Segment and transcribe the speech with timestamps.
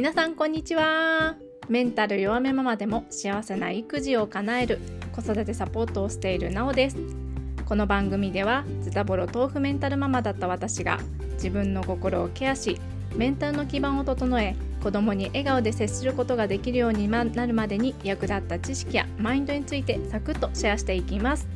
[0.00, 1.36] 皆さんこんにちは。
[1.68, 4.78] メンタル弱めママでも幸せな育児を叶える
[5.12, 6.96] 子育てサポートをしているなおです。
[7.66, 11.00] この番組ではズタボロ豆腐メンタルママだった私が
[11.34, 12.80] 自分の心をケアし
[13.14, 21.46] メンタルの基盤を整え子供に笑顔で接することができるようになるまでに役立った知識やマインドについてサクッとシェアしていきます。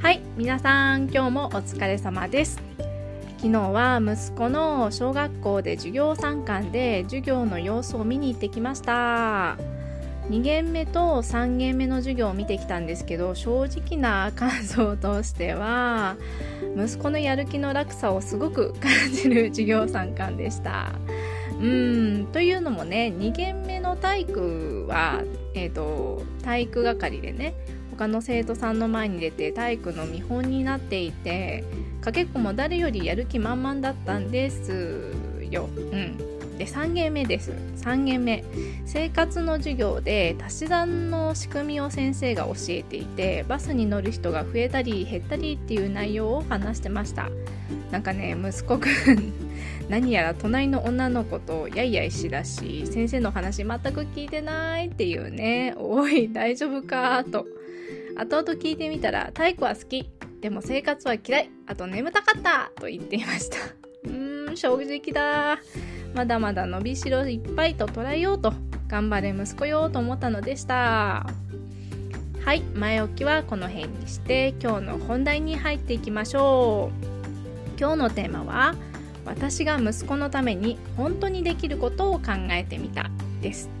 [0.00, 2.58] はい皆さん今日もお疲れ様です。
[3.36, 9.56] 昨日は息子の小学校で授業参観で授業の様子を見に行ってきました。
[10.30, 16.16] 2限目と3限目の授業を見てきたんですけど正直な感想としては
[16.76, 20.92] 息子のやる気の落差をすごく感じる授業参観でした。
[21.60, 25.22] うんというのもね2限目の体育は、
[25.54, 27.54] えーと、体育係でね
[27.96, 31.64] 他の生徒さんの前に出て体育の見本になっていて
[32.00, 35.12] かけっこも誰よりやる気満々だったんです
[35.50, 35.68] よ。
[35.74, 36.16] うん、
[36.58, 37.52] で3限目です。
[37.78, 38.44] 3限目。
[38.84, 47.28] 生活の授業で足し算の仕組みを先生が教えていてバスに乗る人が増えたり減ったりっていう内容を話してました。
[47.90, 49.32] なんかね息子くん
[49.88, 55.74] 何やら隣の女の子とやいやいしだし先生の話全く聞いてないっていうね。
[55.76, 57.24] おい大丈夫か？
[57.24, 57.46] と。
[58.16, 61.50] 後々聞いてみたら体育は好きでも生活は嫌い。
[61.66, 63.56] あと眠たかったと言っていました。
[64.04, 65.58] うーん、正直だ。
[66.14, 68.52] まだまだ伸びしろいっぱいと捉えようと、
[68.88, 71.26] 頑張れ息子よと思ったのでした。
[72.44, 76.92] はい、前置きはこの辺にして、今日の本題に入っていきましょ
[77.76, 77.78] う。
[77.78, 78.74] 今日のテーマは、
[79.24, 83.10] 私が息子のために本当にできることを考えてみた
[83.42, 83.75] です。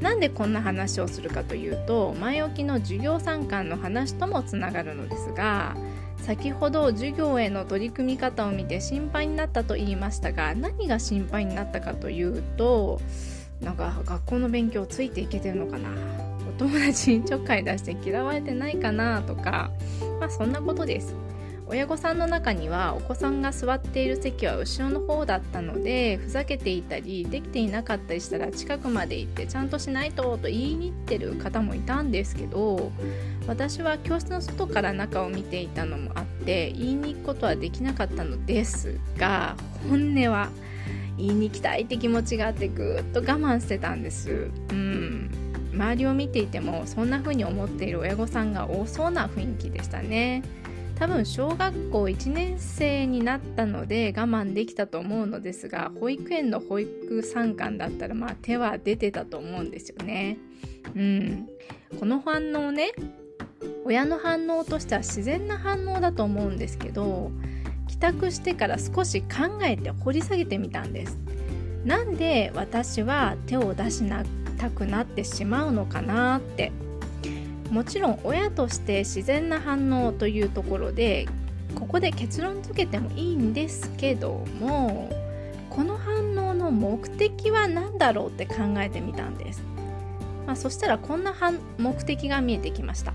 [0.00, 5.76] なんでこんな話をするかというと前置きの授業参観の話ともつながるのですが
[6.18, 13.00] 先ほど授業への取り組み方を見て心配になったと言いましたが何が心配になったかというと
[13.60, 15.90] なんか学校の勉強ついていけてるのかな
[16.48, 19.70] お友達にちょっかい出して嫌われてないかなとか
[20.18, 21.14] まあそんなことです。
[21.70, 32.90] 親御さんの中にはお子さんが座っている席は後ろの方だったのでふざけていたりできていなかったりしたら近くまで行ってちゃんとしないとと言いに行ってる方もいたんですけど
[33.46, 39.54] 私は教室の外から中を見ていたのもあって言いに行くことはできなかったのですが
[39.88, 40.50] 本音は
[41.16, 44.50] 言いに行きたいって気持ちがあってぐっと我慢してたんです。
[44.70, 45.30] うん。
[45.72, 50.42] 周りを見ていてもそんな風に思っている親御さんが多そうな雰囲気でしたね。
[51.00, 60.36] 多分小学校1年生になったので我慢できたと思うのですが保育園の保育参観だったらまあ手は出てたと思うんですよね。
[60.94, 61.48] うん、
[61.98, 62.92] この反応ね
[63.86, 67.30] 親の反応としては自然な反応だと思うんですけど
[67.88, 71.18] 帰宅してから少し考えて掘り下げてみたんです。
[71.82, 74.22] なんで私は手を出しな
[74.58, 76.72] たくなってしまうのかなって
[77.70, 81.28] もちろん親として自然な反応というところで
[81.74, 85.08] ここで結論付けてもいいんですけども
[85.70, 89.62] この反応の目的は何だろうって考えてみたんです、
[90.46, 91.32] まあ、そしたらこんな
[91.78, 93.14] 目的が見えてきました。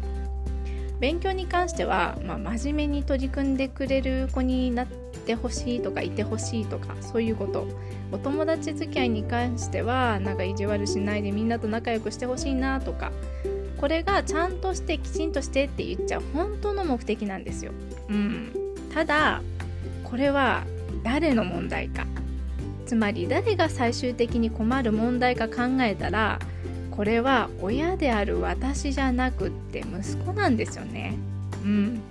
[0.99, 7.67] 勉強に関しては、まあ、真面目に取り組んでくれる子になってほしいとかいてほしいとかそういうこと。
[8.11, 13.11] お友達付き合いに関してはなんか意地悪しないでみんなと仲良くしてほしいなとか
[13.79, 17.71] これがちゃんとしてきちんとしてって言っちゃう本当の目的なんですよ。
[18.09, 18.51] うん、
[18.93, 19.41] ただ
[20.03, 20.63] これは
[21.03, 22.05] 誰の問題か
[22.85, 26.39] つまり誰が最終的に困る問題か考えたら
[26.91, 31.17] これは親である私じゃなくって息子なんですよね。
[31.63, 32.01] うん、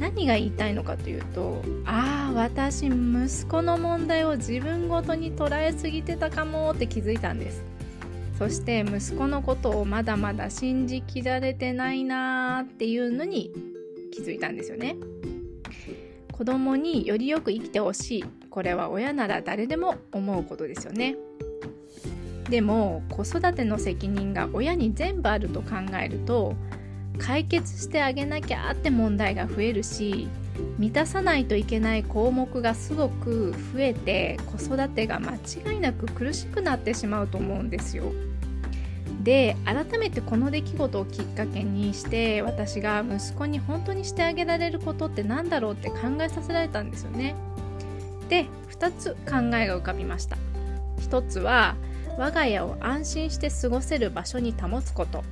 [0.00, 7.62] 何が言いたいのかというとああ私息子の問題を自分ごとに捉えすぎてたかもって気づいたんです。
[8.38, 13.50] そして息子のことをまだまだ信じきられてないなーっていうのに
[14.12, 14.94] 気づいたんですよね。
[16.32, 21.16] 子供によりよく生きてほしいこれは親なら誰でも思うことですよね。
[22.48, 25.70] でも子育ての責任が親に全部あると考
[26.00, 26.54] えると
[27.18, 30.28] 解決してあげなきゃって問題が増えるし
[30.78, 38.04] 満たさないといけない項目がすごく増えて子育てが間違いなく苦しくなってしまうと思うんですよ。
[39.22, 47.34] で改めてこの出来事をきっかけにして私が息子に本当にしてあげられることって何だろうって考えさせられたんですよね。
[48.28, 50.36] で2つ考えが浮かびました。
[51.00, 51.76] 1つは
[52.16, 55.24] 我が家を安心して過ごせる場所に保つこと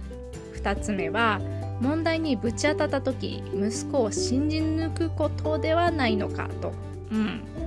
[0.54, 1.40] 2つ目は
[1.80, 6.72] 問題にぶち当たった時息子を信じ抜くことではないのかと。
[7.12, 7.65] うん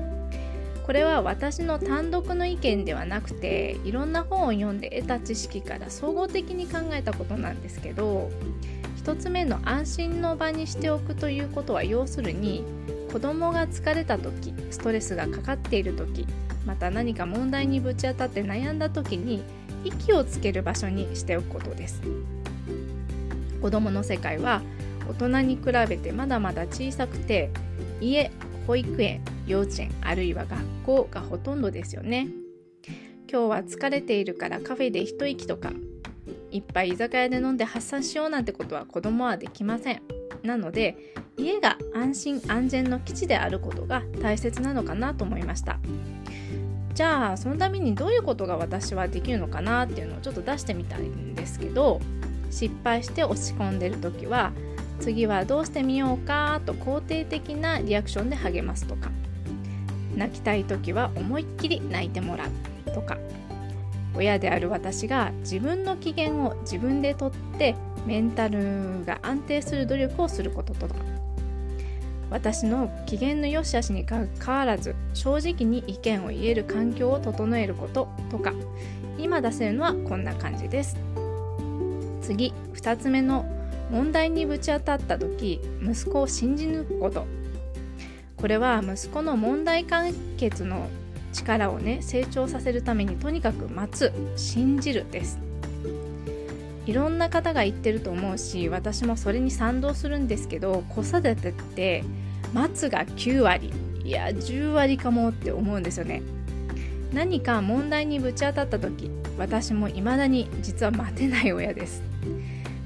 [0.90, 8.32] これは私の単独の意見ではなくていろんな本を読んで得た知識から総合的に考えたことなんですけど
[9.04, 12.64] 1つ目の安心の場にしておくということは要するに
[13.14, 16.26] 子供が疲れた時ストレスがかかっている時
[16.66, 19.44] また何か問題にぶち当たって悩んだ時に
[19.84, 22.02] 息をつける場所にしておくことです。
[23.62, 24.64] 子供の世界は
[25.08, 27.52] 大人に比べてまだまだ小さくて
[28.02, 28.32] 家
[28.66, 32.28] 保育園幼稚園あるいは学校がほとんどですよね。
[33.32, 35.72] 今日は疲れているからカフェで一息とか
[36.52, 40.02] いっぱい居酒屋で飲んで発散しようなんてことは子供はできません。
[40.44, 45.80] なので家が安心安全の基地であることが大切なのかなと思いました。
[46.94, 52.00] じゃあそのためにどういうことが私はできるのかなっていうのをちょっと出してみたいんですけど
[52.52, 54.52] 失敗して落ち込んでる時は
[55.00, 59.10] 次はどうしてみようかと肯定的なリアクションで励ますとか。
[60.16, 63.18] 泣きたい時は思いっきり泣いてもらうとか。
[64.16, 67.76] 親である私が自分の機嫌を自分でとって
[68.06, 70.96] メンタルが安定する努力をすることとか。
[72.30, 78.54] 私の機嫌の良し悪しにかかわらず正直に意見を言える環境を整えることとか。
[79.18, 80.98] 今出せるのはこんな感じです。
[82.22, 83.46] 次2つ目の
[83.92, 87.26] 問題にぶち当たった時息子を信じ抜くこと。
[88.40, 90.88] これは息子の問題解決の
[91.34, 95.40] 力をね成長させるためにとにかく待つ信じるです。
[96.86, 102.04] いろんな方が言ってると思うし私もそれに賛同するんですけど子育てって
[102.52, 103.72] 待つが9割
[104.04, 106.24] いや10割かもって思うんですよね。
[107.14, 112.02] 何か問題にぶち当たった時私も未だに実は待てない親です。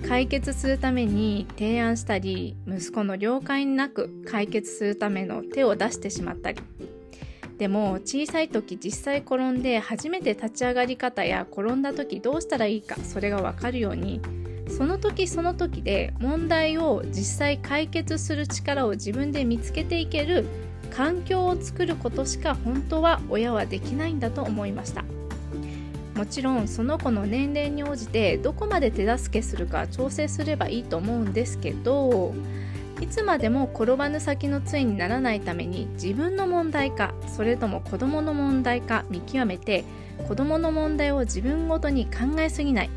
[0.07, 6.61] 解決するために提案したり息子の了解なく解決するための手を出してしまったり。
[7.57, 14.21] でも小さい時実際転んで初めて立ち上がり方や転んだ時どうしたらいいかそれが分かるように
[14.67, 20.45] その時その時で問題を実際解決する力を自分で見つけていける
[20.89, 25.05] 環境を作ることしか本当は親はできないんだと思いました。
[26.15, 32.33] もちろんその子の年齢に応じてどこまで手助けするか調整すればいいと思うんですけど
[33.01, 39.83] いつまでも転ばぬ先の杖にならないために自分の問題かそれとも子供の問題か見極めて
[40.27, 42.89] 子供の問題を自分ごとに考えすぎない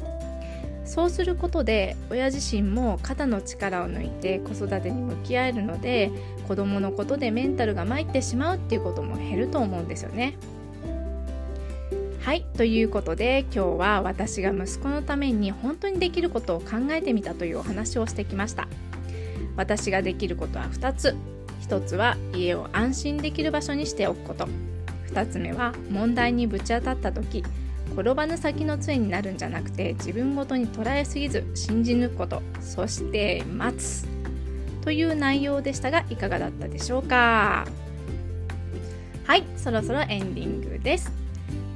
[0.85, 6.12] そうすることで親自身も肩の力を抜いて子育てに向き合えるので
[6.47, 10.37] 子供のことでメンタルが参ってしまうっていうことも減ると思うんですよね。
[12.26, 18.67] はいということで今日は私が息子のために本当にできることを考えてみたというお話をしてきました。
[19.55, 21.14] 私ができることは2つ。
[21.69, 24.49] 1つは家を安心できる場所にしておくこと。
[25.12, 27.44] 2つ目は問題にぶち当たった時
[27.93, 32.43] 転ばぬ先の杖になるんじゃなくて自分ごとに捉えすぎず信じ抜くこと。
[32.61, 34.05] そして待つ。
[34.82, 37.69] という内容でしたがいかがだったでしょうか。
[39.26, 41.25] はいそろそろエンディングです。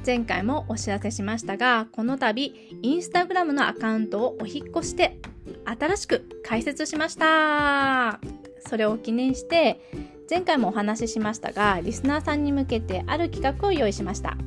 [0.03, 5.19] 前回もお知らせしましたがこの度インスタグラムのアカウントをお引っ越して
[5.65, 8.19] 新しく開設しました。
[8.67, 9.79] それを記念して
[10.29, 14.37] 前回もお話ししましたがリスナーさんに向けてある企画を用意しました。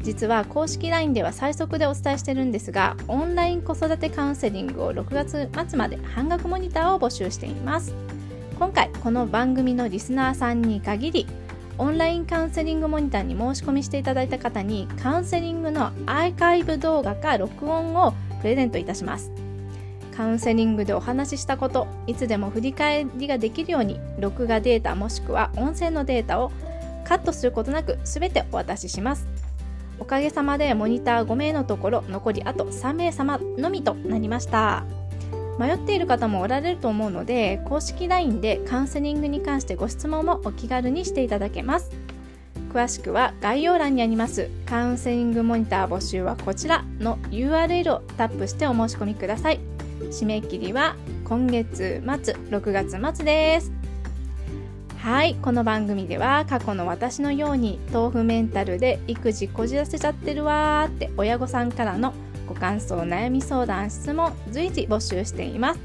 [0.00, 7.94] 実は公式 LINE では最速でお伝えしてるんですがオンライン子育てカウンセリングを6月末まで半額モニターを募集しています。
[8.58, 11.26] 今回この番組のリスナーさんに限り
[11.78, 19.30] オンラインカウンセリングモニターに申し込みしていただいた方にカウンセリングのアーカイブ動画か録音をプレゼントいたします。
[20.16, 26.50] カウンセリングでお話ししたこといつでも振り返りができるように録画データもしくは音声のデータを
[27.04, 29.28] カットすることなく全てお渡しします。
[30.00, 34.84] おかげさまでモニター5名のところ残りあと3名様のみとなりました。
[35.58, 41.90] 迷っている方もおられると思うので公式 LINE でカウンセリングに関してご質問もお気軽にしていただけます。
[42.72, 49.60] 詳しくは概要欄にありますカウンセリングモニター募集はこちらの URL をタップしてお申し込みください。
[50.10, 53.72] 締め切りは今月末6月末です。
[54.98, 62.12] はいこの番組では過去の私のように豆腐メンタルで育児こじらせちゃってるわーって親御さんからの
[62.48, 65.80] ご感想悩み相談質問随時募集しています。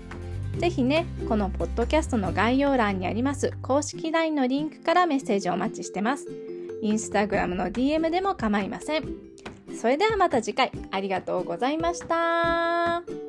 [0.57, 6.27] ぜひねこのポッドキャストの概要欄にあります公式 LINE のリンクからメッセージをお待ちしてます。
[6.81, 9.03] インスタグラムの DM でも構いません。
[9.75, 10.71] それではまた次回。
[10.91, 13.22] ありがとうございました。